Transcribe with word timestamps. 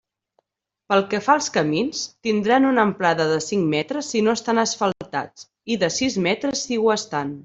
Pel 0.91 1.03
que 1.09 1.19
fa 1.25 1.33
als 1.39 1.49
camins, 1.57 1.99
tindran 2.27 2.65
una 2.69 2.85
amplada 2.91 3.27
de 3.31 3.35
cinc 3.49 3.67
metres 3.73 4.09
si 4.15 4.23
no 4.29 4.35
estan 4.39 4.63
asfaltats, 4.63 5.45
i 5.75 5.79
de 5.85 5.91
sis 5.99 6.17
metres 6.29 6.65
si 6.69 6.81
ho 6.85 6.91
estan. 6.97 7.35